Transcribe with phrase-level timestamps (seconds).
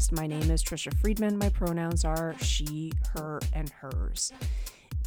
[0.00, 0.12] podcast.
[0.12, 1.38] My name is Trisha Friedman.
[1.38, 4.32] My pronouns are she, her, and hers.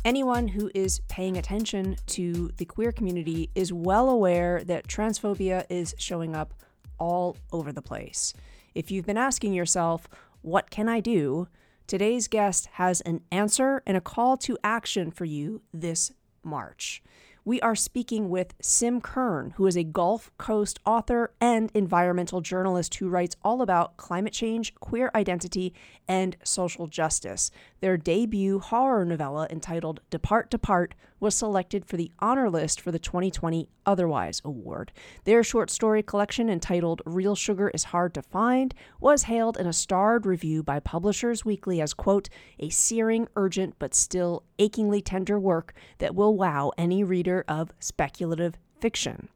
[0.05, 5.95] Anyone who is paying attention to the queer community is well aware that transphobia is
[5.97, 6.53] showing up
[6.99, 8.33] all over the place.
[8.75, 10.07] If you've been asking yourself,
[10.41, 11.47] what can I do?
[11.87, 16.11] Today's guest has an answer and a call to action for you this
[16.43, 17.01] March
[17.45, 22.95] we are speaking with Sim Kern, who is a Gulf Coast author and environmental journalist
[22.95, 25.73] who writes all about climate change, queer identity,
[26.07, 27.51] and social justice.
[27.83, 32.97] Their debut horror novella entitled Depart Depart was selected for the honor list for the
[32.97, 34.93] 2020 Otherwise Award.
[35.25, 39.73] Their short story collection entitled Real Sugar is Hard to Find was hailed in a
[39.73, 45.73] starred review by Publishers Weekly as, quote, a searing, urgent, but still achingly tender work
[45.97, 49.27] that will wow any reader of speculative fiction.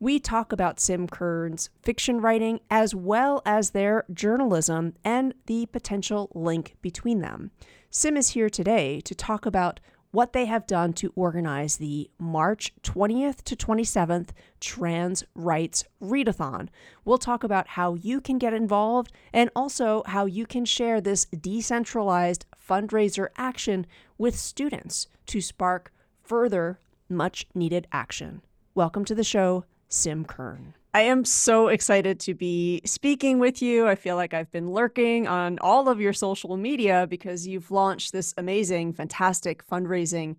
[0.00, 6.30] We talk about Sim Kern's fiction writing as well as their journalism and the potential
[6.34, 7.50] link between them.
[7.90, 9.80] Sim is here today to talk about
[10.12, 14.28] what they have done to organize the March 20th to 27th
[14.60, 16.68] Trans Rights Readathon.
[17.04, 21.24] We'll talk about how you can get involved and also how you can share this
[21.24, 23.84] decentralized fundraiser action
[24.16, 28.42] with students to spark further much needed action.
[28.76, 30.74] Welcome to the show, Sim Kern.
[30.94, 33.86] I am so excited to be speaking with you.
[33.86, 38.12] I feel like I've been lurking on all of your social media because you've launched
[38.12, 40.36] this amazing, fantastic fundraising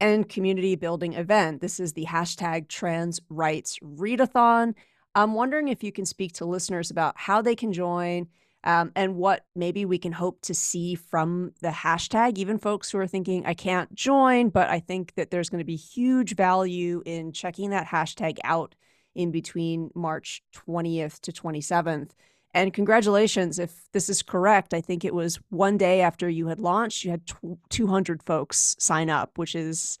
[0.00, 1.60] and community building event.
[1.60, 4.74] This is the hashtag Trans Rights Readathon.
[5.14, 8.26] I'm wondering if you can speak to listeners about how they can join
[8.64, 12.38] um, and what maybe we can hope to see from the hashtag.
[12.38, 15.64] Even folks who are thinking, I can't join, but I think that there's going to
[15.64, 18.74] be huge value in checking that hashtag out
[19.14, 22.10] in between March 20th to 27th.
[22.54, 24.74] And congratulations, if this is correct.
[24.74, 27.22] I think it was one day after you had launched, you had
[27.70, 29.98] 200 folks sign up, which is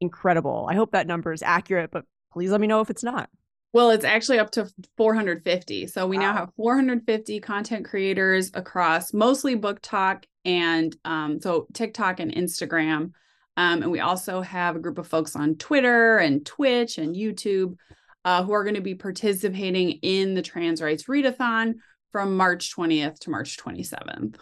[0.00, 0.66] incredible.
[0.70, 3.30] I hope that number is accurate, but please let me know if it's not.
[3.72, 5.86] Well, it's actually up to 450.
[5.86, 6.22] So we wow.
[6.22, 13.12] now have 450 content creators across mostly BookTok and um, so TikTok and Instagram.
[13.58, 17.76] Um, and we also have a group of folks on Twitter and Twitch and YouTube
[18.26, 21.74] uh, who are going to be participating in the Trans Rights Readathon
[22.10, 24.34] from March 20th to March 27th.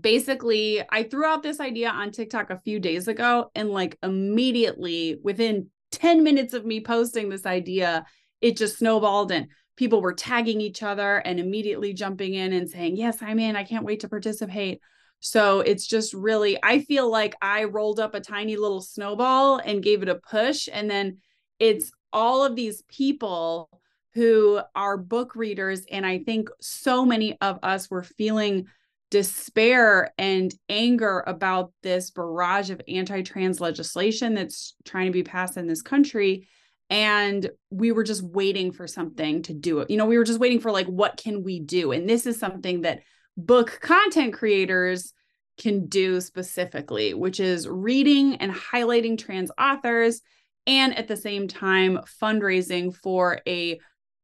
[0.00, 5.18] Basically, I threw out this idea on TikTok a few days ago, and like immediately
[5.24, 8.04] within 10 minutes of me posting this idea,
[8.42, 12.96] it just snowballed and people were tagging each other and immediately jumping in and saying,
[12.96, 13.56] Yes, I'm in.
[13.56, 14.80] I can't wait to participate.
[15.20, 19.82] So it's just really, I feel like I rolled up a tiny little snowball and
[19.82, 20.68] gave it a push.
[20.70, 21.18] And then
[21.58, 23.68] it's all of these people
[24.14, 25.84] who are book readers.
[25.90, 28.66] And I think so many of us were feeling
[29.10, 35.56] despair and anger about this barrage of anti trans legislation that's trying to be passed
[35.56, 36.48] in this country.
[36.90, 39.90] And we were just waiting for something to do it.
[39.90, 41.92] You know, we were just waiting for like, what can we do?
[41.92, 43.00] And this is something that
[43.36, 45.12] book content creators
[45.58, 50.20] can do specifically, which is reading and highlighting trans authors
[50.66, 53.78] and at the same time fundraising for a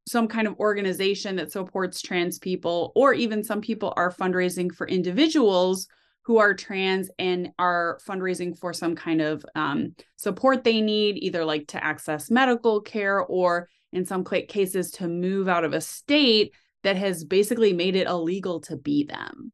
[0.06, 4.86] some kind of organization that supports trans people or even some people are fundraising for
[4.88, 5.86] individuals
[6.22, 11.44] who are trans and are fundraising for some kind of um, support they need either
[11.44, 16.52] like to access medical care or in some cases to move out of a state
[16.82, 19.52] that has basically made it illegal to be them.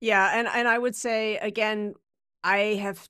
[0.00, 1.92] Yeah and and i would say again
[2.44, 3.04] i have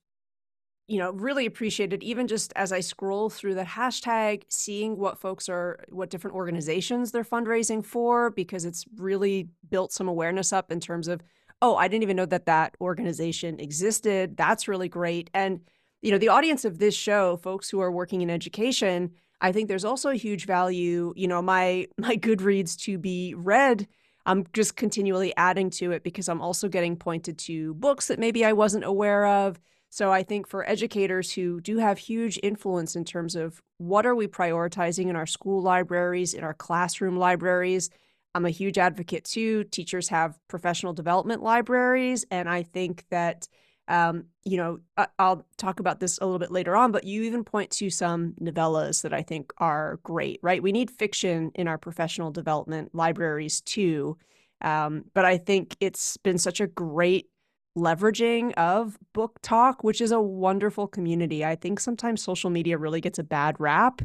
[0.88, 5.48] you know, really appreciated even just as I scroll through that hashtag, seeing what folks
[5.48, 10.80] are, what different organizations they're fundraising for, because it's really built some awareness up in
[10.80, 11.20] terms of,
[11.60, 14.38] oh, I didn't even know that that organization existed.
[14.38, 15.28] That's really great.
[15.34, 15.60] And,
[16.00, 19.10] you know, the audience of this show, folks who are working in education,
[19.42, 23.86] I think there's also a huge value, you know, my my Goodreads to be read.
[24.24, 28.44] I'm just continually adding to it because I'm also getting pointed to books that maybe
[28.44, 29.58] I wasn't aware of
[29.90, 34.14] so I think for educators who do have huge influence in terms of what are
[34.14, 37.90] we prioritizing in our school libraries, in our classroom libraries,
[38.34, 39.64] I'm a huge advocate too.
[39.64, 43.48] Teachers have professional development libraries, and I think that
[43.88, 44.80] um, you know
[45.18, 46.92] I'll talk about this a little bit later on.
[46.92, 50.40] But you even point to some novellas that I think are great.
[50.42, 50.62] Right?
[50.62, 54.18] We need fiction in our professional development libraries too.
[54.60, 57.28] Um, but I think it's been such a great
[57.76, 61.44] leveraging of BookTok, which is a wonderful community.
[61.44, 64.02] I think sometimes social media really gets a bad rap.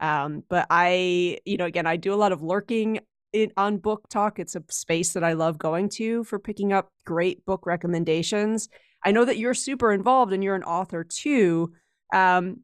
[0.00, 3.00] Um, but I, you know, again, I do a lot of lurking
[3.32, 4.38] it, on BookTok.
[4.38, 8.68] It's a space that I love going to for picking up great book recommendations.
[9.04, 11.72] I know that you're super involved and you're an author too.
[12.12, 12.60] Um,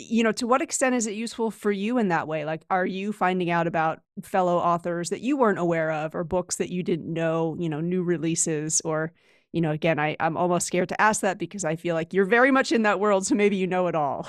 [0.00, 2.44] you know, to what extent is it useful for you in that way?
[2.44, 6.56] Like, are you finding out about fellow authors that you weren't aware of or books
[6.56, 9.12] that you didn't know, you know, new releases or,
[9.52, 12.24] you know, again, I, I'm almost scared to ask that because I feel like you're
[12.24, 13.26] very much in that world.
[13.26, 14.28] So maybe you know it all.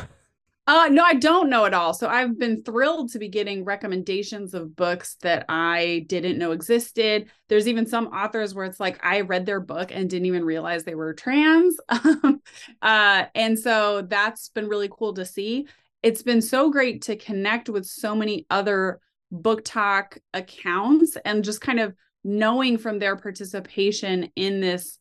[0.67, 1.93] Uh, no, I don't know it all.
[1.93, 7.29] So I've been thrilled to be getting recommendations of books that I didn't know existed.
[7.49, 10.83] There's even some authors where it's like I read their book and didn't even realize
[10.83, 11.77] they were trans.
[11.89, 15.67] uh, and so that's been really cool to see.
[16.03, 18.99] It's been so great to connect with so many other
[19.33, 24.99] BookTok accounts and just kind of knowing from their participation in this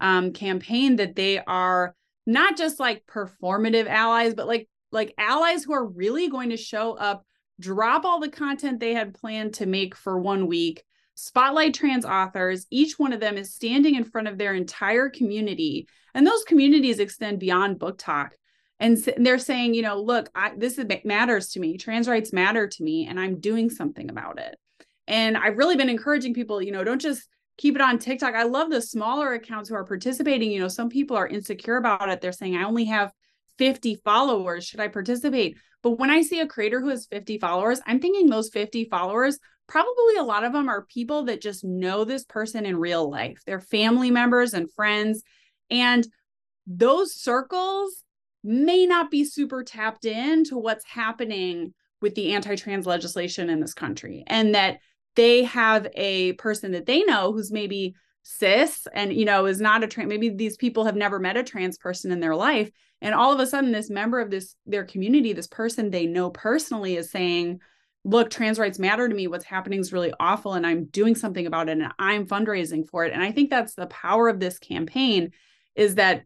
[0.00, 1.94] um, campaign that they are
[2.26, 6.92] not just like performative allies, but like like allies who are really going to show
[6.92, 7.24] up,
[7.60, 12.66] drop all the content they had planned to make for one week, spotlight trans authors.
[12.70, 15.88] Each one of them is standing in front of their entire community.
[16.14, 18.30] And those communities extend beyond BookTok.
[18.80, 21.76] And they're saying, you know, look, I, this is, matters to me.
[21.76, 24.56] Trans rights matter to me, and I'm doing something about it.
[25.08, 27.26] And I've really been encouraging people, you know, don't just
[27.56, 28.34] keep it on TikTok.
[28.34, 30.52] I love the smaller accounts who are participating.
[30.52, 32.20] You know, some people are insecure about it.
[32.20, 33.12] They're saying, I only have
[33.58, 34.64] 50 followers.
[34.64, 35.56] Should I participate?
[35.82, 39.38] But when I see a creator who has 50 followers, I'm thinking those 50 followers,
[39.66, 43.40] probably a lot of them are people that just know this person in real life.
[43.46, 45.22] They're family members and friends.
[45.70, 46.06] And
[46.66, 48.04] those circles
[48.42, 53.74] may not be super tapped into what's happening with the anti trans legislation in this
[53.74, 54.24] country.
[54.26, 54.78] And that
[55.16, 57.94] they have a person that they know who's maybe
[58.28, 61.42] cis and you know is not a trans maybe these people have never met a
[61.42, 62.70] trans person in their life.
[63.00, 66.28] And all of a sudden this member of this their community this person they know
[66.28, 67.60] personally is saying
[68.04, 69.28] look trans rights matter to me.
[69.28, 73.06] What's happening is really awful and i'm doing something about it and i'm fundraising for
[73.06, 73.14] it.
[73.14, 75.32] And i think that's the power of this campaign
[75.74, 76.24] is that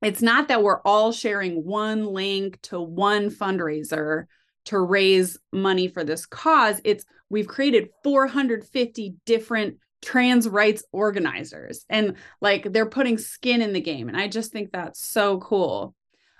[0.00, 4.24] it's not that we're all sharing one link to one fundraiser
[4.66, 6.80] to raise money for this cause.
[6.82, 13.80] It's we've created 450 different trans rights organizers and like they're putting skin in the
[13.80, 15.94] game and i just think that's so cool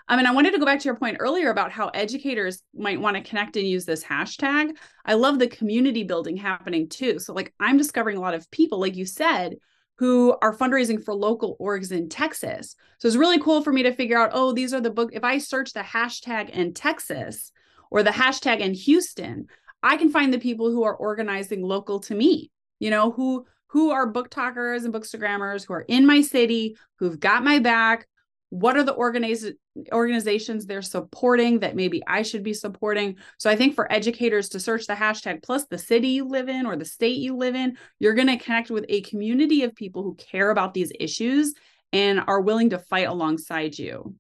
[0.08, 3.00] I mean, I wanted to go back to your point earlier about how educators might
[3.00, 4.76] want to connect and use this hashtag.
[5.04, 7.18] I love the community building happening too.
[7.18, 9.56] So, like, I'm discovering a lot of people, like you said,
[9.98, 12.76] who are fundraising for local orgs in Texas.
[12.98, 15.10] So, it's really cool for me to figure out, oh, these are the book.
[15.12, 17.50] If I search the hashtag in Texas
[17.90, 19.48] or the hashtag in Houston,
[19.82, 23.90] I can find the people who are organizing local to me, you know, who who
[23.90, 28.06] are BookTokers and bookstagrammers who are in my city, who've got my back.
[28.50, 29.54] What are the organiz-
[29.92, 33.16] organizations they're supporting that maybe I should be supporting?
[33.38, 36.64] So I think for educators to search the hashtag plus the city you live in
[36.64, 40.04] or the state you live in, you're going to connect with a community of people
[40.04, 41.54] who care about these issues
[41.92, 44.14] and are willing to fight alongside you.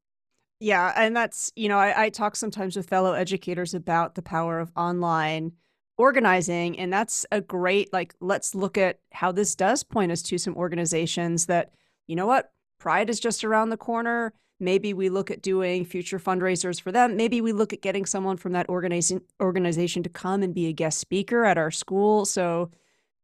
[0.58, 0.92] Yeah.
[0.96, 4.72] And that's, you know, I, I talk sometimes with fellow educators about the power of
[4.76, 5.52] online
[5.98, 10.36] organizing and that's a great like let's look at how this does point us to
[10.36, 11.70] some organizations that
[12.06, 14.32] you know what pride is just around the corner.
[14.58, 17.16] Maybe we look at doing future fundraisers for them.
[17.16, 20.72] Maybe we look at getting someone from that organization organization to come and be a
[20.72, 22.24] guest speaker at our school.
[22.24, 22.70] So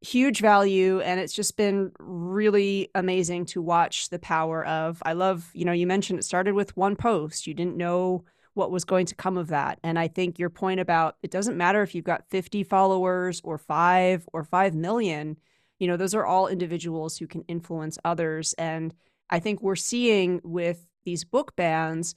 [0.00, 5.49] huge value and it's just been really amazing to watch the power of i love
[5.55, 7.47] you know you mentioned it started with one post.
[7.47, 9.78] You didn't know what was going to come of that.
[9.82, 13.59] And I think your point about it doesn't matter if you've got 50 followers or
[13.59, 15.38] five or 5 million,
[15.78, 18.52] you know, those are all individuals who can influence others.
[18.54, 18.94] And
[19.30, 22.14] I think we're seeing with these book bans,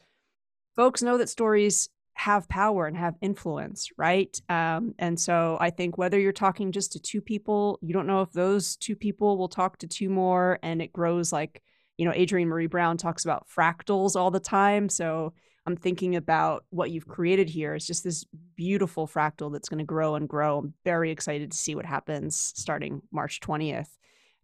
[0.75, 4.39] folks know that stories have power and have influence, right?
[4.47, 8.21] Um, and so I think whether you're talking just to two people, you don't know
[8.21, 11.61] if those two people will talk to two more and it grows like,
[11.97, 14.87] you know, Adrienne Maree Brown talks about fractals all the time.
[14.89, 15.33] So
[15.65, 17.73] I'm thinking about what you've created here.
[17.73, 20.59] It's just this beautiful fractal that's going to grow and grow.
[20.59, 23.89] I'm very excited to see what happens starting March 20th.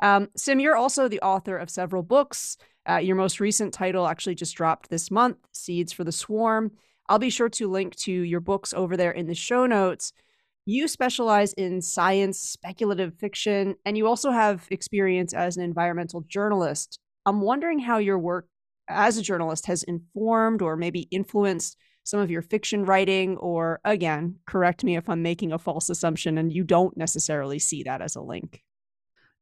[0.02, 2.58] Um, Sim, you're also the author of several books.
[2.90, 6.72] Uh, your most recent title actually just dropped this month Seeds for the Swarm.
[7.08, 10.14] I'll be sure to link to your books over there in the show notes.
[10.66, 17.00] You specialize in science, speculative fiction, and you also have experience as an environmental journalist.
[17.26, 18.48] I'm wondering how your work
[18.92, 24.36] as a journalist has informed or maybe influenced some of your fiction writing or again
[24.46, 28.16] correct me if i'm making a false assumption and you don't necessarily see that as
[28.16, 28.62] a link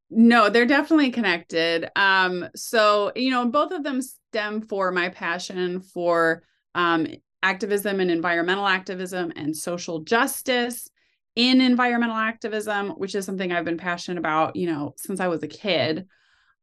[0.10, 5.80] no they're definitely connected um so you know both of them stem for my passion
[5.80, 6.44] for
[6.76, 7.08] um
[7.42, 10.90] activism and environmental activism and social justice
[11.36, 15.42] in environmental activism, which is something I've been passionate about, you know, since I was
[15.44, 16.06] a kid.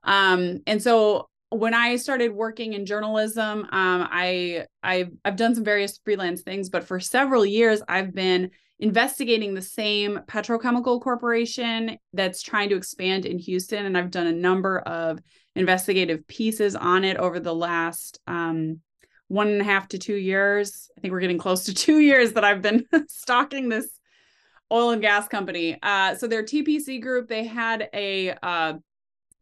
[0.03, 5.65] Um, and so when I started working in journalism, um, I I've, I've done some
[5.65, 12.43] various freelance things, but for several years I've been investigating the same petrochemical corporation that's
[12.43, 15.21] trying to expand in Houston, and I've done a number of
[15.55, 18.81] investigative pieces on it over the last um,
[19.29, 20.91] one and a half to two years.
[20.97, 23.89] I think we're getting close to two years that I've been stalking this
[24.71, 25.79] oil and gas company.
[25.83, 28.75] Uh, so their TPC group, they had a uh,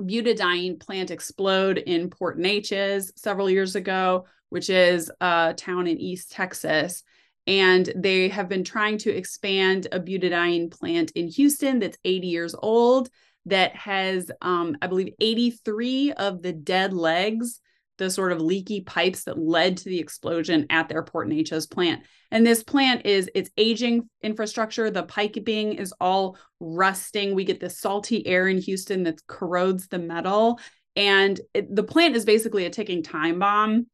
[0.06, 6.32] butadiene plant explode in Port Neches several years ago, which is a town in East
[6.32, 7.02] Texas.
[7.46, 12.54] And they have been trying to expand a butadiene plant in Houston that's 80 years
[12.56, 13.10] old,
[13.46, 17.60] that has, um, I believe, 83 of the dead legs
[17.98, 22.02] the sort of leaky pipes that led to the explosion at their Port Neches plant.
[22.30, 24.90] And this plant is it's aging infrastructure.
[24.90, 27.34] The piping is all rusting.
[27.34, 30.58] We get this salty air in Houston that corrodes the metal.
[30.96, 33.86] And it, the plant is basically a ticking time bomb.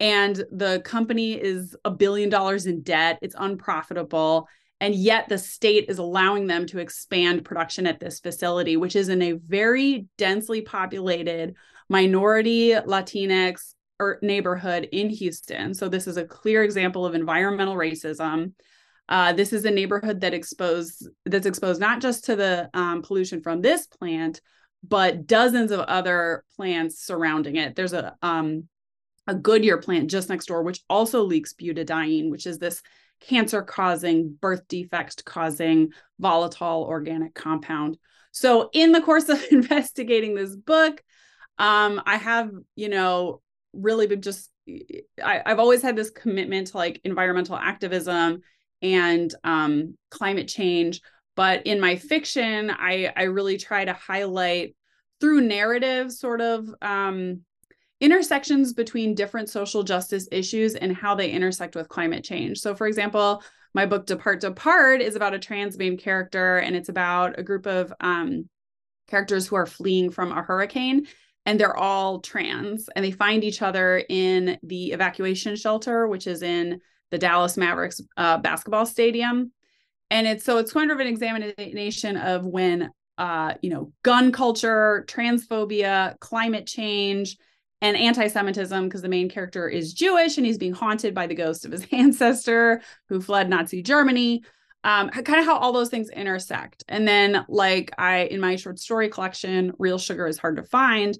[0.00, 3.18] And the company is a billion dollars in debt.
[3.22, 4.46] It's unprofitable.
[4.80, 9.08] And yet the state is allowing them to expand production at this facility, which is
[9.08, 11.56] in a very densely populated
[11.88, 15.74] minority Latinx or neighborhood in Houston.
[15.74, 18.52] So this is a clear example of environmental racism.
[19.08, 23.40] Uh, this is a neighborhood that exposed that's exposed not just to the um, pollution
[23.40, 24.40] from this plant,
[24.86, 27.74] but dozens of other plants surrounding it.
[27.74, 28.68] There's a um,
[29.26, 32.82] a Goodyear plant just next door, which also leaks butadiene, which is this
[33.20, 37.98] cancer causing, birth defect causing volatile organic compound.
[38.32, 41.02] So, in the course of investigating this book,
[41.58, 43.40] um, I have, you know,
[43.72, 44.50] really been just,
[45.22, 48.40] I, I've always had this commitment to like environmental activism
[48.82, 51.00] and um, climate change.
[51.36, 54.74] But in my fiction, I, I really try to highlight
[55.20, 57.42] through narrative sort of um,
[58.00, 62.58] intersections between different social justice issues and how they intersect with climate change.
[62.58, 63.42] So, for example,
[63.74, 67.66] my book Depart Depart is about a trans main character, and it's about a group
[67.66, 68.48] of um,
[69.08, 71.06] characters who are fleeing from a hurricane
[71.48, 76.42] and they're all trans and they find each other in the evacuation shelter which is
[76.42, 76.78] in
[77.10, 79.50] the dallas mavericks uh, basketball stadium.
[80.10, 85.06] And it's so it's kind of an examination of when uh, you know gun culture
[85.08, 87.38] transphobia climate change
[87.80, 91.64] and anti-semitism because the main character is jewish and he's being haunted by the ghost
[91.64, 94.42] of his ancestor who fled nazi germany.
[94.84, 96.84] Um, kind of how all those things intersect.
[96.88, 101.18] And then like i in my short story collection real sugar is hard to find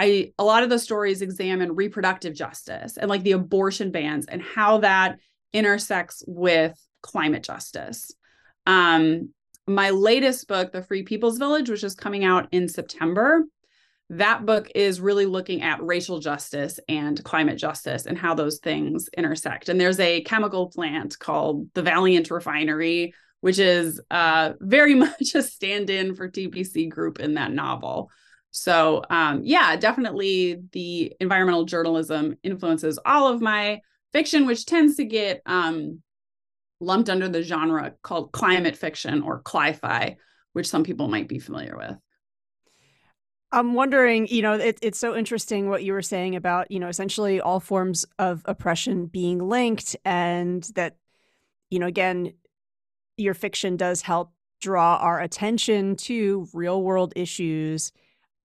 [0.00, 4.40] I a lot of the stories examine reproductive justice and like the abortion bans and
[4.40, 5.18] how that
[5.52, 8.10] intersects with climate justice.
[8.66, 9.34] Um,
[9.66, 13.44] my latest book, The Free People's Village, which is coming out in September,
[14.08, 19.10] that book is really looking at racial justice and climate justice and how those things
[19.14, 19.68] intersect.
[19.68, 25.42] And there's a chemical plant called the Valiant Refinery, which is uh, very much a
[25.42, 28.10] stand in for TPC Group in that novel.
[28.50, 33.80] So, um, yeah, definitely the environmental journalism influences all of my
[34.12, 36.02] fiction, which tends to get um,
[36.80, 40.16] lumped under the genre called climate fiction or cli-fi,
[40.52, 41.96] which some people might be familiar with.
[43.52, 46.88] I'm wondering, you know, it, it's so interesting what you were saying about, you know,
[46.88, 50.96] essentially all forms of oppression being linked, and that,
[51.68, 52.32] you know, again,
[53.16, 57.92] your fiction does help draw our attention to real world issues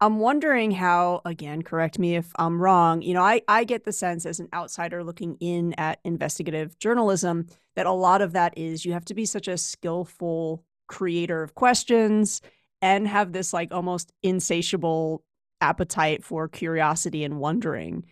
[0.02, 3.02] I'm wondering how, again, correct me if I'm wrong.
[3.02, 7.48] You know, I, I get the sense as an outsider looking in at investigative journalism
[7.76, 11.56] that a lot of that is you have to be such a skillful creator of
[11.56, 12.42] questions
[12.82, 15.24] and have this like almost insatiable
[15.62, 18.04] appetite for curiosity and wondering.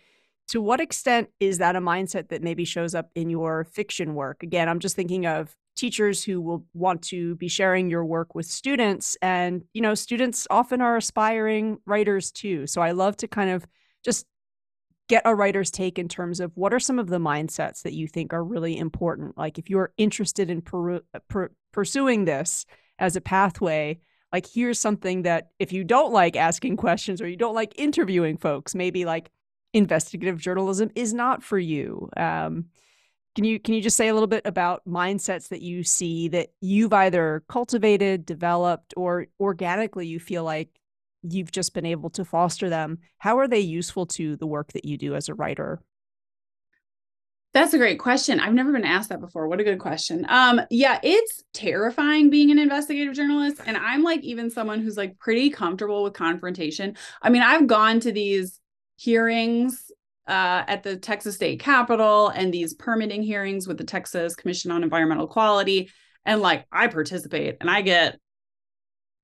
[0.49, 4.41] To what extent is that a mindset that maybe shows up in your fiction work?
[4.41, 8.45] Again, I'm just thinking of teachers who will want to be sharing your work with
[8.45, 12.65] students and you know students often are aspiring writers too.
[12.67, 13.65] So i love to kind of
[14.01, 14.25] just
[15.09, 18.07] get a writer's take in terms of what are some of the mindsets that you
[18.07, 19.37] think are really important?
[19.37, 22.65] Like if you're interested in per- per- pursuing this
[22.97, 23.99] as a pathway
[24.31, 28.37] like here's something that if you don't like asking questions or you don't like interviewing
[28.37, 29.29] folks maybe like
[29.73, 32.09] investigative journalism is not for you.
[32.15, 32.67] Um,
[33.35, 36.49] can you can you just say a little bit about mindsets that you see that
[36.61, 40.69] you've either cultivated, developed, or organically you feel like
[41.23, 42.99] you've just been able to foster them?
[43.17, 45.81] How are they useful to the work that you do as a writer?
[47.53, 48.39] That's a great question.
[48.39, 49.47] I've never been asked that before.
[49.47, 50.25] What a good question.
[50.27, 53.61] Um, yeah, it's terrifying being an investigative journalist.
[53.65, 56.97] And I'm like even someone who's like pretty comfortable with confrontation.
[57.21, 58.59] I mean, I've gone to these
[58.95, 59.91] hearings
[60.27, 64.83] uh, at the Texas State Capitol and these permitting hearings with the Texas Commission on
[64.83, 65.89] Environmental Quality.
[66.25, 68.19] And like I participate and I get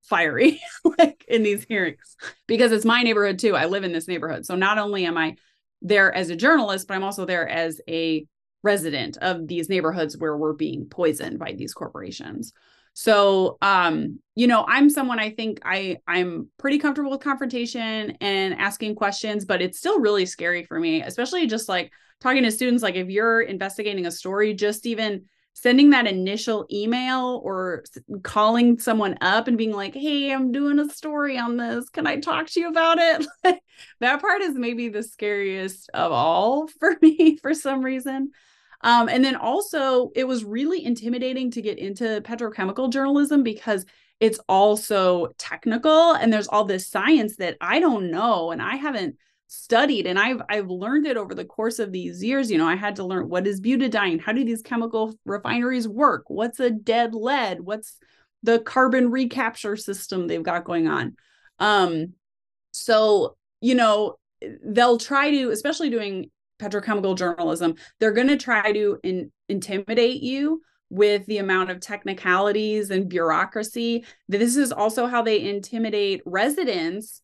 [0.02, 0.60] fiery
[0.98, 2.16] like in these hearings
[2.46, 3.56] because it's my neighborhood too.
[3.56, 4.44] I live in this neighborhood.
[4.44, 5.36] So not only am I
[5.82, 8.26] there as a journalist, but I'm also there as a
[8.62, 12.52] resident of these neighborhoods where we're being poisoned by these corporations.
[12.92, 18.54] So, um, you know, I'm someone I think I I'm pretty comfortable with confrontation and
[18.54, 22.82] asking questions, but it's still really scary for me, especially just like talking to students
[22.82, 27.84] like if you're investigating a story, just even sending that initial email or
[28.22, 31.88] calling someone up and being like, "Hey, I'm doing a story on this.
[31.90, 33.60] Can I talk to you about it?"
[34.00, 38.30] that part is maybe the scariest of all for me for some reason.
[38.82, 43.84] Um, and then also, it was really intimidating to get into petrochemical journalism because
[44.20, 49.16] it's also technical and there's all this science that I don't know and I haven't
[49.48, 52.50] studied and I've I've learned it over the course of these years.
[52.50, 56.24] You know, I had to learn what is butadiene, how do these chemical refineries work,
[56.28, 57.96] what's a dead leg, what's
[58.42, 61.16] the carbon recapture system they've got going on.
[61.58, 62.14] Um,
[62.72, 64.16] so you know,
[64.64, 70.62] they'll try to, especially doing petrochemical journalism, they're going to try to in, intimidate you
[70.90, 74.04] with the amount of technicalities and bureaucracy.
[74.28, 77.22] This is also how they intimidate residents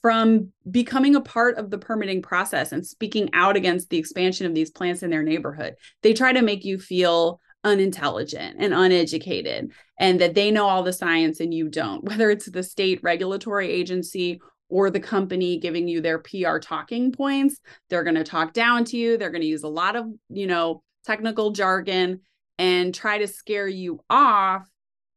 [0.00, 4.54] from becoming a part of the permitting process and speaking out against the expansion of
[4.54, 5.74] these plants in their neighborhood.
[6.02, 10.92] They try to make you feel unintelligent and uneducated and that they know all the
[10.92, 16.00] science and you don't, whether it's the state regulatory agency or the company giving you
[16.00, 17.58] their PR talking points.
[17.88, 19.16] They're going to talk down to you.
[19.16, 22.20] They're going to use a lot of, you know, technical jargon
[22.58, 24.68] and try to scare you off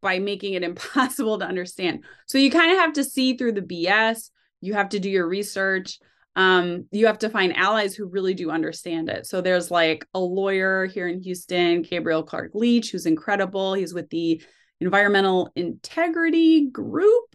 [0.02, 2.04] by making it impossible to understand.
[2.28, 4.30] So you kind of have to see through the BS
[4.64, 5.98] you have to do your research
[6.36, 9.26] um, you have to find allies who really do understand it.
[9.26, 13.74] So there's like a lawyer here in Houston, Gabriel Clark Leach, who's incredible.
[13.74, 14.42] He's with the
[14.80, 17.31] Environmental Integrity Group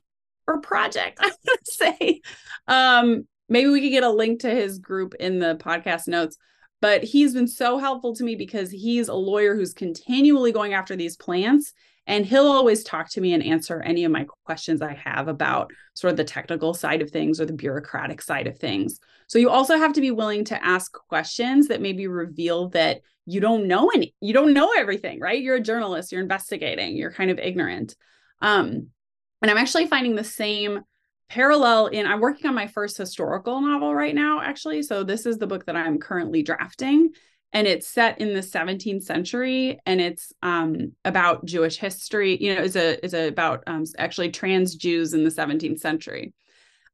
[0.47, 2.21] or Project, I would say.
[2.69, 6.37] Um, maybe we could get a link to his group in the podcast notes.
[6.83, 10.95] But he's been so helpful to me because he's a lawyer who's continually going after
[10.95, 11.73] these plants
[12.07, 15.73] and he'll always talk to me and answer any of my questions I have about
[15.95, 19.01] sort of the technical side of things or the bureaucratic side of things.
[19.27, 23.41] So you also have to be willing to ask questions that maybe reveal that you
[23.41, 25.43] don't know any, you don't know everything, right?
[25.43, 27.97] You're a journalist, you're investigating, you're kind of ignorant.
[28.41, 28.91] Um,
[29.43, 30.81] and I'm actually finding the same
[31.29, 34.83] parallel in I'm working on my first historical novel right now, actually.
[34.83, 37.13] So this is the book that I'm currently drafting
[37.53, 42.63] and it's set in the 17th century and it's um, about jewish history you know
[42.63, 46.35] it's a it's a, about um, actually trans jews in the 17th century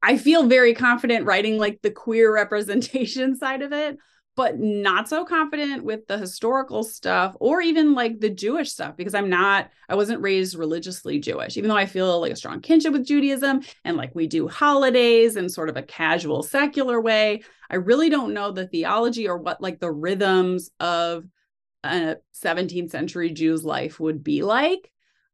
[0.02, 3.96] i feel very confident writing like the queer representation side of it
[4.34, 9.14] but not so confident with the historical stuff or even like the Jewish stuff because
[9.14, 12.92] I'm not, I wasn't raised religiously Jewish, even though I feel like a strong kinship
[12.92, 17.42] with Judaism and like we do holidays in sort of a casual secular way.
[17.68, 21.24] I really don't know the theology or what like the rhythms of
[21.84, 24.90] a 17th century Jew's life would be like.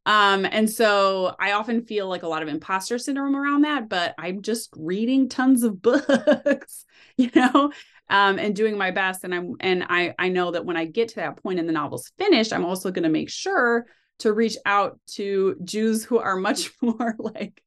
[0.06, 4.14] Um, and so I often feel like a lot of imposter syndrome around that, but
[4.16, 6.86] I'm just reading tons of books,
[7.18, 7.72] you know,
[8.10, 9.24] um, and doing my best.
[9.24, 11.72] And I'm and I I know that when I get to that point and the
[11.72, 13.86] novel's finished, I'm also going to make sure
[14.20, 17.62] to reach out to Jews who are much more like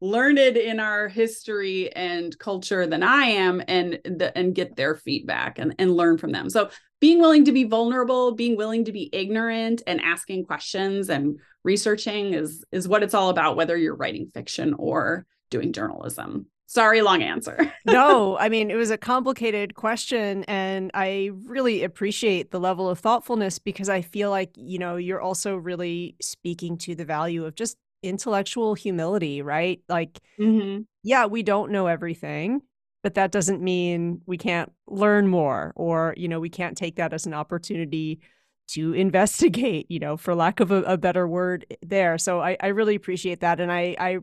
[0.00, 5.60] learned in our history and culture than I am and the, and get their feedback
[5.60, 6.50] and, and learn from them.
[6.50, 11.38] So being willing to be vulnerable, being willing to be ignorant and asking questions and
[11.62, 16.46] researching is is what it's all about whether you're writing fiction or doing journalism.
[16.66, 17.70] Sorry, long answer.
[17.86, 20.42] no, I mean, it was a complicated question.
[20.44, 25.20] And I really appreciate the level of thoughtfulness because I feel like, you know, you're
[25.20, 29.82] also really speaking to the value of just intellectual humility, right?
[29.88, 30.84] Like, mm-hmm.
[31.02, 32.62] yeah, we don't know everything,
[33.02, 37.12] but that doesn't mean we can't learn more or, you know, we can't take that
[37.12, 38.20] as an opportunity
[38.68, 42.16] to investigate, you know, for lack of a, a better word there.
[42.16, 43.60] So I, I really appreciate that.
[43.60, 44.18] And I, I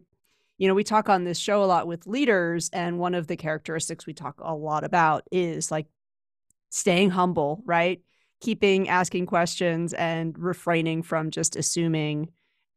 [0.60, 3.38] you know, we talk on this show a lot with leaders, and one of the
[3.38, 5.88] characteristics we talk a lot about is like
[6.70, 8.02] staying humble, right?
[8.42, 12.30] Keeping asking questions and refraining from just assuming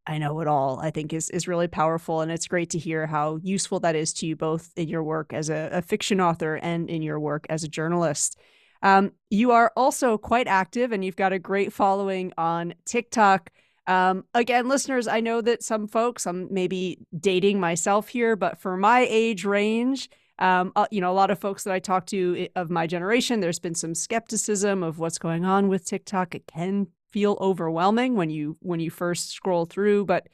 [0.07, 2.21] I know it all, I think is is really powerful.
[2.21, 5.33] And it's great to hear how useful that is to you both in your work
[5.33, 8.39] as a, a fiction author and in your work as a journalist.
[8.83, 13.51] Um, you are also quite active and you've got a great following on TikTok.
[13.87, 18.77] Um, again, listeners, I know that some folks, I'm maybe dating myself here, but for
[18.77, 22.49] my age range, um, uh, you know, a lot of folks that I talk to
[22.57, 26.35] of my generation, there's been some skepticism of what's going on with TikTok.
[26.35, 30.29] It can feel overwhelming when you when you first scroll through, but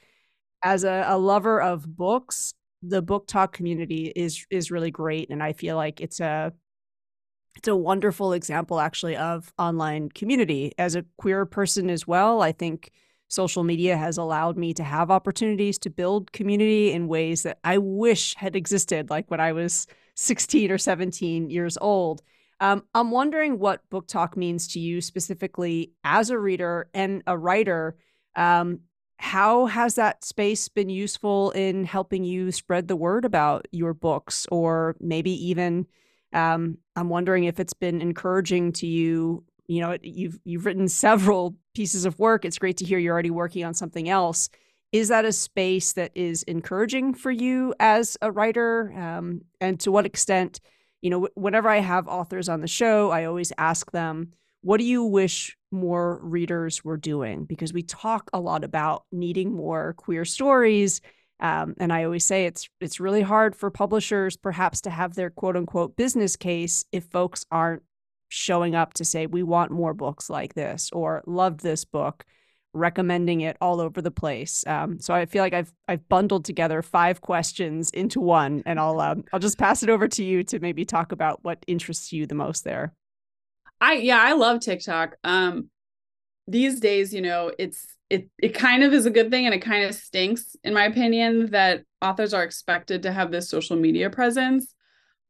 [0.63, 5.53] as a, a lover of books, the BookTok community is is really great, and I
[5.53, 6.53] feel like it's a
[7.57, 12.41] it's a wonderful example actually of online community as a queer person as well.
[12.41, 12.93] I think
[13.29, 17.79] social media has allowed me to have opportunities to build community in ways that I
[17.79, 19.87] wish had existed, like when I was
[20.17, 22.23] 16 or 17 years old.
[22.61, 27.97] Um, I'm wondering what BookTok means to you specifically as a reader and a writer.
[28.35, 28.81] Um,
[29.19, 34.47] how has that space been useful in helping you spread the word about your books,
[34.51, 35.87] or maybe even?
[36.33, 41.55] Um, I'm wondering if it's been encouraging to you you know you've you've written several
[41.75, 42.45] pieces of work.
[42.45, 44.49] It's great to hear you're already working on something else.
[44.91, 48.93] Is that a space that is encouraging for you as a writer?
[48.97, 50.61] Um, and to what extent
[51.03, 54.85] you know whenever i have authors on the show i always ask them what do
[54.85, 57.45] you wish more readers were doing?
[57.45, 61.01] Because we talk a lot about needing more queer stories.
[61.41, 65.31] Um, and i always say it's it's really hard for publishers perhaps to have their
[65.31, 67.85] quote unquote business case if folks aren't
[68.29, 72.25] showing up to say, we want more books like this or loved this book,
[72.73, 74.65] recommending it all over the place.
[74.67, 79.01] Um, so I feel like I've I've bundled together five questions into one, and I'll
[79.01, 82.27] um, I'll just pass it over to you to maybe talk about what interests you
[82.27, 82.93] the most there.
[83.81, 85.17] I yeah, I love TikTok.
[85.25, 85.71] Um,
[86.47, 89.61] these days, you know, it's it it kind of is a good thing and it
[89.61, 94.09] kind of stinks in my opinion that authors are expected to have this social media
[94.11, 94.75] presence.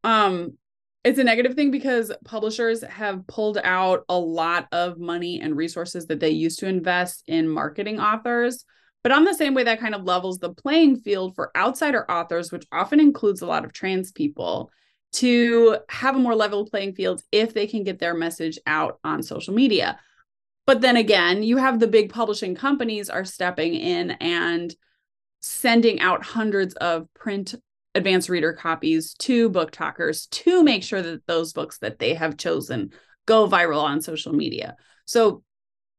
[0.04, 0.56] Um,
[1.04, 6.06] it's a negative thing because publishers have pulled out a lot of money and resources
[6.06, 8.64] that they used to invest in marketing authors.
[9.02, 12.50] But on the same way, that kind of levels the playing field for outsider authors,
[12.50, 14.70] which often includes a lot of trans people,
[15.11, 19.22] to have a more level playing field if they can get their message out on
[19.22, 19.98] social media.
[20.66, 24.74] But then again, you have the big publishing companies are stepping in and
[25.40, 27.54] sending out hundreds of print
[27.98, 32.92] advanced reader copies to BookTokers to make sure that those books that they have chosen
[33.26, 34.76] go viral on social media.
[35.04, 35.42] So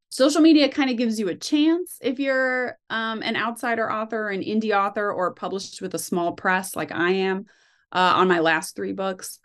[0.08, 4.42] social media kind of gives you a chance if you're um, an outsider author, an
[4.42, 7.46] indie author, or published with a small press like I am
[7.92, 9.38] uh, on my last three books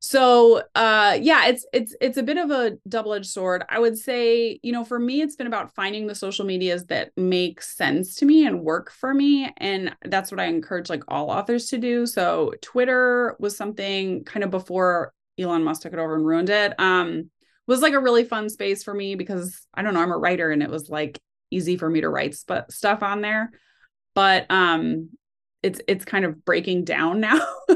[0.00, 3.64] so uh yeah it's it's it's a bit of a double-edged sword.
[3.68, 7.12] I would say you know for me it's been about finding the social medias that
[7.16, 11.30] make sense to me and work for me and that's what i encourage like all
[11.30, 12.06] authors to do.
[12.06, 16.74] So twitter was something kind of before elon musk took it over and ruined it
[16.78, 17.30] um
[17.66, 20.50] was like a really fun space for me because i don't know i'm a writer
[20.50, 21.18] and it was like
[21.50, 23.50] easy for me to write sp- stuff on there.
[24.14, 25.10] But um
[25.62, 27.40] it's it's kind of breaking down now.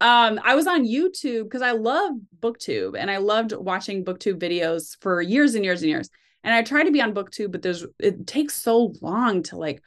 [0.00, 4.96] um, I was on YouTube because I love BookTube and I loved watching BookTube videos
[5.00, 6.10] for years and years and years.
[6.42, 9.82] And I tried to be on BookTube, but there's it takes so long to like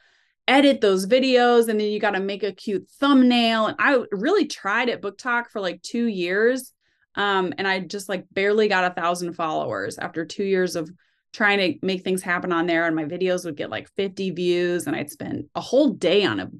[0.46, 3.66] edit those videos and then you got to make a cute thumbnail.
[3.66, 6.72] And I really tried at BookTok for like two years.
[7.16, 10.90] Um, and I just like barely got a thousand followers after two years of
[11.32, 14.86] trying to make things happen on there and my videos would get like 50 views
[14.86, 16.50] and I'd spend a whole day on a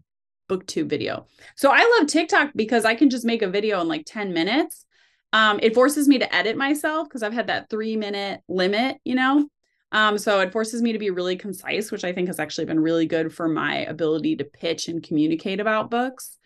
[0.49, 1.27] booktube video.
[1.57, 4.85] So I love TikTok because I can just make a video in like 10 minutes.
[5.33, 9.15] Um, it forces me to edit myself because I've had that three minute limit, you
[9.15, 9.49] know.
[9.93, 12.81] Um, so it forces me to be really concise, which I think has actually been
[12.81, 16.37] really good for my ability to pitch and communicate about books.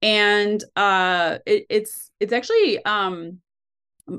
[0.00, 3.40] And uh, it, it's it's actually um,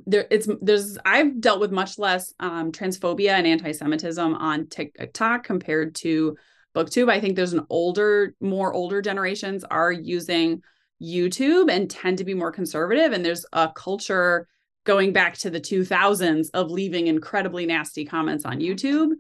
[0.06, 5.96] there it's there's I've dealt with much less um, transphobia and anti-Semitism on TikTok compared
[5.96, 6.38] to
[6.76, 7.10] booktube.
[7.10, 10.62] I think there's an older more older generations are using
[11.02, 14.48] youtube and tend to be more conservative and there's a culture
[14.86, 19.12] going back to the 2000s of leaving incredibly nasty comments on youtube.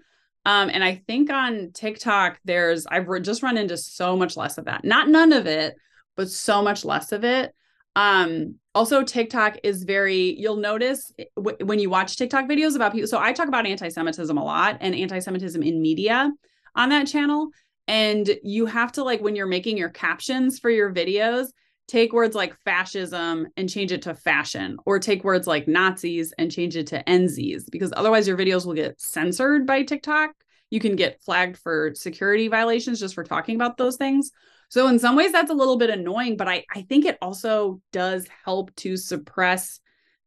[0.45, 4.65] Um, and i think on tiktok there's i've just run into so much less of
[4.65, 4.85] that.
[4.85, 5.75] Not none of it
[6.15, 7.53] but so much less of it.
[7.95, 13.07] Um also tiktok is very you'll notice w- when you watch tiktok videos about people
[13.07, 16.29] so i talk about anti-semitism a lot and anti-semitism in media
[16.75, 17.49] on that channel.
[17.87, 21.47] And you have to, like, when you're making your captions for your videos,
[21.87, 26.51] take words like fascism and change it to fashion, or take words like Nazis and
[26.51, 30.31] change it to NZs, because otherwise your videos will get censored by TikTok.
[30.71, 34.31] You can get flagged for security violations just for talking about those things.
[34.69, 37.81] So, in some ways, that's a little bit annoying, but I, I think it also
[37.91, 39.79] does help to suppress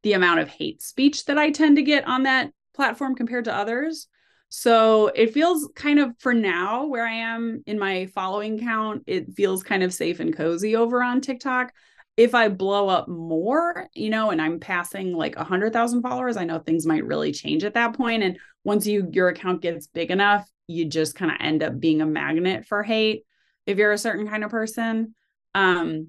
[0.04, 3.54] the amount of hate speech that I tend to get on that platform compared to
[3.54, 4.06] others.
[4.48, 9.34] So it feels kind of for now where I am in my following count, it
[9.34, 11.72] feels kind of safe and cozy over on TikTok.
[12.16, 16.36] If I blow up more, you know, and I'm passing like a hundred thousand followers,
[16.36, 18.22] I know things might really change at that point.
[18.22, 22.00] And once you your account gets big enough, you just kind of end up being
[22.00, 23.24] a magnet for hate
[23.66, 25.14] if you're a certain kind of person.
[25.54, 26.08] Um,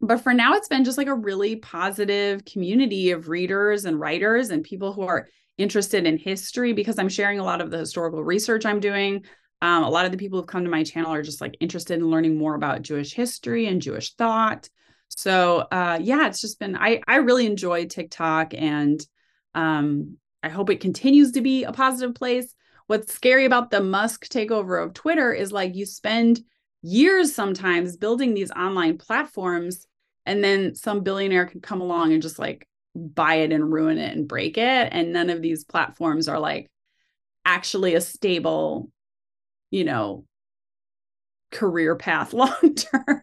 [0.00, 4.50] but for now, it's been just like a really positive community of readers and writers
[4.50, 5.28] and people who are
[5.60, 9.24] interested in history because I'm sharing a lot of the historical research I'm doing.
[9.62, 11.98] Um, a lot of the people who've come to my channel are just like interested
[11.98, 14.68] in learning more about Jewish history and Jewish thought.
[15.08, 19.04] So uh, yeah, it's just been I I really enjoy TikTok and
[19.54, 22.54] um, I hope it continues to be a positive place.
[22.86, 26.40] What's scary about the Musk takeover of Twitter is like you spend
[26.82, 29.86] years sometimes building these online platforms
[30.24, 34.16] and then some billionaire can come along and just like buy it and ruin it
[34.16, 34.88] and break it.
[34.92, 36.70] And none of these platforms are like
[37.44, 38.90] actually a stable
[39.70, 40.24] you know
[41.50, 43.22] career path long term.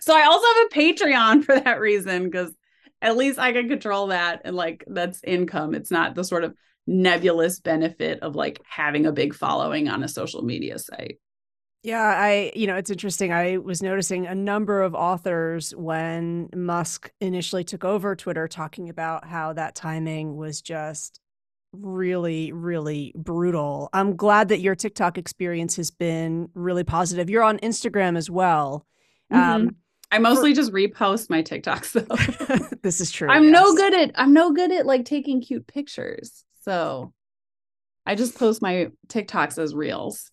[0.00, 2.54] So i also have a patreon for that reason because
[3.02, 4.42] at least i can control that.
[4.44, 5.74] And like that's income.
[5.74, 6.54] It's not the sort of
[6.86, 11.18] nebulous benefit of like having a big following on a social media site
[11.82, 13.32] yeah, I, you know, it's interesting.
[13.32, 19.26] I was noticing a number of authors when Musk initially took over Twitter talking about
[19.26, 21.20] how that timing was just
[21.72, 23.88] really, really brutal.
[23.92, 27.30] I'm glad that your TikTok experience has been really positive.
[27.30, 28.86] You're on Instagram as well.
[29.32, 29.42] Mm-hmm.
[29.42, 29.76] Um,
[30.10, 32.76] I mostly for- just repost my TikToks though.
[32.82, 33.28] this is true.
[33.30, 33.52] I'm yes.
[33.52, 36.44] no good at I'm no good at like taking cute pictures.
[36.62, 37.12] So
[38.04, 40.30] I just post my TikToks as reels.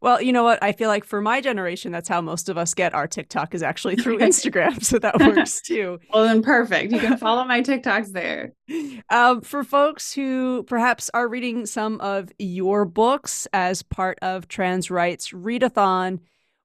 [0.00, 0.62] Well, you know what?
[0.62, 3.62] I feel like for my generation, that's how most of us get our TikTok is
[3.62, 4.82] actually through Instagram.
[4.84, 6.00] So that works too.
[6.12, 6.92] well, then perfect.
[6.92, 8.52] You can follow my TikToks there.
[9.10, 14.90] Um, for folks who perhaps are reading some of your books as part of Trans
[14.90, 16.20] Rights Readathon,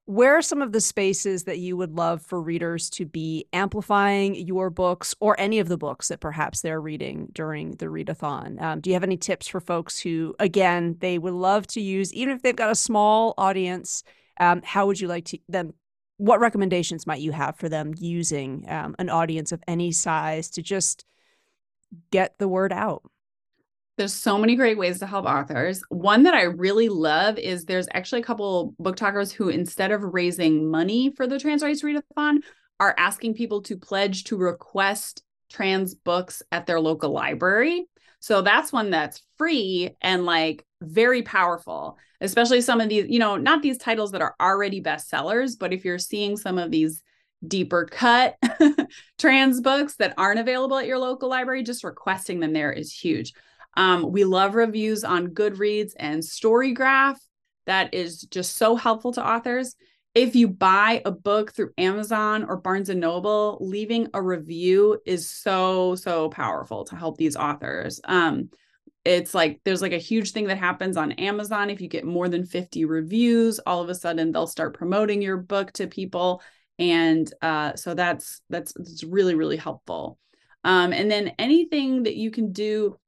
[0.08, 4.34] where are some of the spaces that you would love for readers to be amplifying
[4.34, 8.58] your books or any of the books that perhaps they're reading during the readathon?
[8.58, 12.10] Um, do you have any tips for folks who, again, they would love to use,
[12.14, 14.02] even if they've got a small audience?
[14.40, 15.74] Um, how would you like to them?
[16.16, 20.62] What recommendations might you have for them using um, an audience of any size to
[20.62, 21.04] just
[22.10, 23.02] get the word out?
[23.98, 25.82] There's so many great ways to help authors.
[25.88, 30.70] One that I really love is there's actually a couple BookTokers who, instead of raising
[30.70, 32.38] money for the Trans Rights Readathon,
[32.78, 37.86] are asking people to pledge to request trans books at their local library.
[38.20, 43.36] So that's one that's free and like very powerful, especially some of these, you know,
[43.36, 47.02] not these titles that are already bestsellers, but if you're seeing some of these
[47.46, 48.36] deeper cut
[49.18, 53.32] trans books that aren't available at your local library, just requesting them there is huge.
[53.78, 57.16] Um, we love reviews on Goodreads and Storygraph.
[57.66, 59.76] That is just so helpful to authors.
[60.16, 65.30] If you buy a book through Amazon or Barnes and Noble, leaving a review is
[65.30, 68.00] so, so powerful to help these authors.
[68.02, 68.50] Um,
[69.04, 71.70] it's like there's like a huge thing that happens on Amazon.
[71.70, 75.36] If you get more than 50 reviews, all of a sudden they'll start promoting your
[75.36, 76.42] book to people.
[76.80, 80.18] And uh, so that's that's really, really helpful.
[80.64, 82.98] Um, and then anything that you can do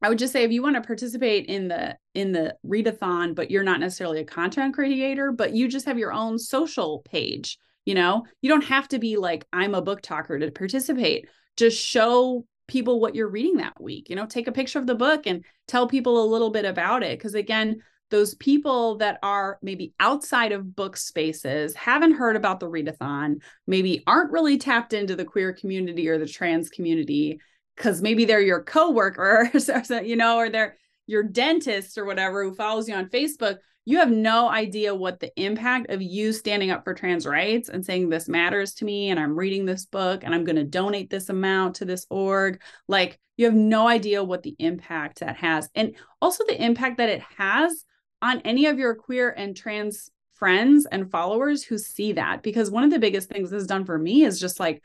[0.00, 3.50] I would just say if you want to participate in the in the readathon, but
[3.50, 7.94] you're not necessarily a content creator, but you just have your own social page, you
[7.94, 11.28] know, you don't have to be like I'm a BookToker to participate.
[11.56, 14.08] Just show people what you're reading that week.
[14.08, 17.02] You know, take a picture of the book and tell people a little bit about
[17.02, 17.18] it.
[17.18, 22.68] Because again, those people that are maybe outside of book spaces haven't heard about the
[22.68, 27.40] readathon, maybe aren't really tapped into the queer community or the trans community
[27.78, 32.54] because maybe they're your coworkers or you know or they're your dentist or whatever who
[32.54, 36.84] follows you on facebook you have no idea what the impact of you standing up
[36.84, 40.34] for trans rights and saying this matters to me and i'm reading this book and
[40.34, 42.60] i'm going to donate this amount to this org.
[42.86, 45.70] Like you have no idea what the impact that has.
[45.74, 47.84] And also the impact that it has
[48.20, 52.84] on any of your queer and trans friends and followers who see that because one
[52.84, 54.82] of the biggest things this has done for me is just like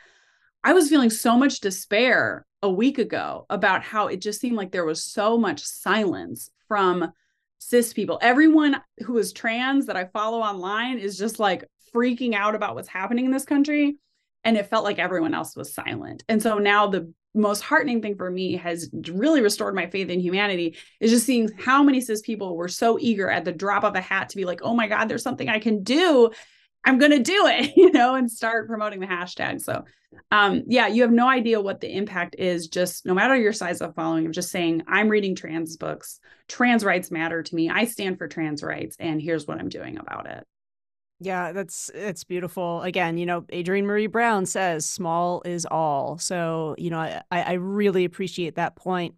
[0.63, 4.71] I was feeling so much despair a week ago about how it just seemed like
[4.71, 7.11] there was so much silence from
[7.59, 8.17] cis people.
[8.21, 12.87] Everyone who is trans that I follow online is just like freaking out about what's
[12.87, 13.97] happening in this country.
[14.45, 16.23] And it felt like everyone else was silent.
[16.27, 20.19] And so now the most heartening thing for me has really restored my faith in
[20.19, 23.95] humanity is just seeing how many cis people were so eager at the drop of
[23.95, 26.31] a hat to be like, oh my God, there's something I can do
[26.85, 29.61] I'm going to do it, you know, and start promoting the hashtag.
[29.61, 29.83] So,
[30.31, 32.67] um, yeah, you have no idea what the impact is.
[32.67, 36.19] Just no matter your size of following, of just saying, I'm reading trans books.
[36.47, 37.69] Trans rights matter to me.
[37.69, 40.45] I stand for trans rights, and here's what I'm doing about it.
[41.19, 42.81] Yeah, that's it's beautiful.
[42.81, 46.17] Again, you know, Adrienne Maree Brown says small is all.
[46.17, 49.15] So, you know, I, I really appreciate that point,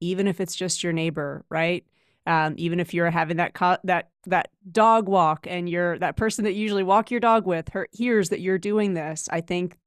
[0.00, 1.84] even if it's just your neighbor, right?
[2.26, 6.44] Um, even if you're having that co- that that dog walk and you're that person
[6.44, 9.78] that you usually walk your dog with her hears that you're doing this, I think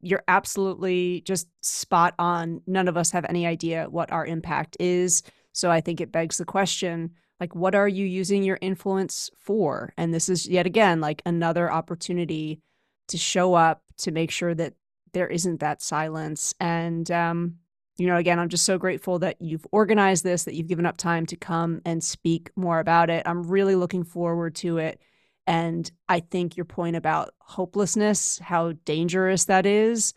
[0.00, 2.60] you're absolutely just spot on.
[2.66, 5.22] None of us have any idea what our impact is.
[5.52, 9.92] So I think it begs the question like what are you using your influence for?
[9.96, 12.60] And this is yet again like another opportunity
[13.08, 14.74] to show up to make sure that
[15.12, 17.56] there isn't that silence and um
[17.98, 20.96] you know, again, I'm just so grateful that you've organized this, that you've given up
[20.96, 23.24] time to come and speak more about it.
[23.26, 25.00] I'm really looking forward to it.
[25.48, 30.14] And I think your point about hopelessness, how dangerous that is,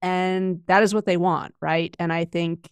[0.00, 1.94] and that is what they want, right?
[1.98, 2.70] And I think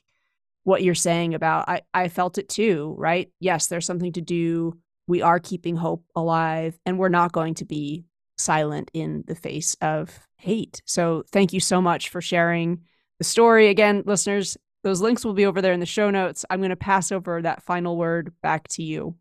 [0.65, 3.31] what you're saying about I, I felt it too, right?
[3.41, 4.79] Yes, there's something to do.
[5.07, 8.05] We are keeping hope alive, and we're not going to be
[8.39, 10.81] silent in the face of hate.
[10.87, 12.83] So thank you so much for sharing
[13.19, 13.69] the story.
[13.69, 16.45] Again, listeners, those links will be over there in the show notes.
[16.49, 19.17] I'm going to pass over that final word back to you.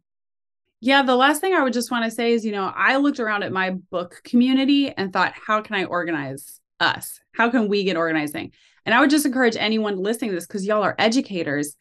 [0.79, 3.19] Yeah, the last thing I would just want to say is, you know, I looked
[3.19, 7.19] around at my book community and thought, how can I organize us?
[7.33, 8.51] How can we get organizing?
[8.85, 11.75] And I would just encourage anyone listening to this because y'all are educators.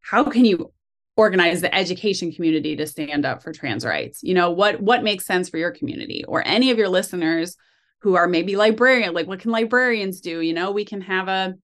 [0.00, 0.72] How can you
[1.16, 4.22] organize the education community to stand up for trans rights?
[4.22, 7.56] You know, what what makes sense for your community or any of your listeners
[8.00, 10.40] who are maybe librarian like what can librarians do?
[10.40, 11.54] You know we can have a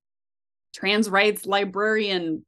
[0.74, 2.44] trans rights librarian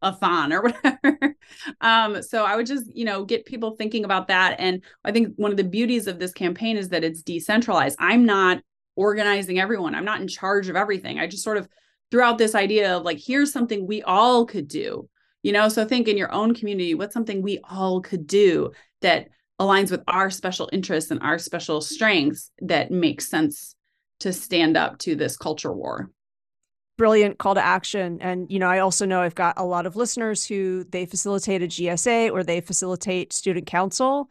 [0.00, 1.36] a thon or whatever.
[1.80, 4.56] Um so i would just you know get people thinking about that.
[4.58, 7.96] And i think one of the beauties of this campaign is that it's decentralized.
[7.98, 8.62] I'm not
[8.94, 9.94] organizing everyone.
[9.94, 11.18] I'm not in charge of everything.
[11.18, 11.68] I just sort of
[12.10, 15.08] threw out this idea of like here's something we all could do.
[15.42, 19.28] You know so think in your own community what's something we all could do that
[19.60, 23.74] aligns with our special interests and our special strengths that makes sense
[24.20, 26.10] to stand up to this culture war.
[26.98, 28.18] Brilliant call to action.
[28.20, 31.62] And you know i also know i've got a lot of listeners who they facilitate
[31.62, 34.30] a gsa or they facilitate student council.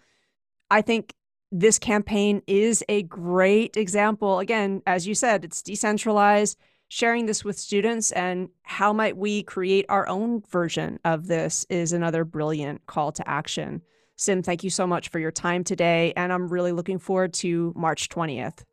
[0.69, 1.13] I think
[1.51, 4.39] this campaign is a great example.
[4.39, 6.57] Again as you said it's decentralized
[6.87, 11.93] sharing this with students and how might we create our own version of this is
[11.93, 13.81] another brilliant call to action
[14.21, 16.13] Sim, thank you so much for your time today.
[16.15, 18.63] And I'm really looking forward to March 20th.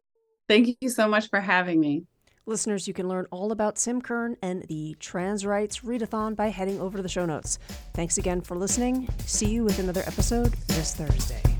[0.46, 2.04] Thank you so much for having me.
[2.44, 6.78] Listeners, you can learn all about Sim Kern and the Trans Rights Readathon by heading
[6.82, 7.58] over to the show notes.
[7.94, 9.08] Thanks again for listening.
[9.24, 11.57] See you with another episode this Thursday.